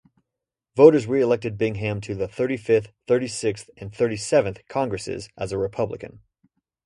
Voters 0.75 1.05
re-elected 1.05 1.59
Bingham 1.59 2.01
to 2.01 2.15
the 2.15 2.27
Thirty-fifth, 2.27 2.91
Thirty-sixth 3.05 3.69
and 3.77 3.93
Thirty-seventh 3.93 4.67
Congresses 4.67 5.29
as 5.37 5.51
a 5.51 5.59
Republican. 5.59 6.21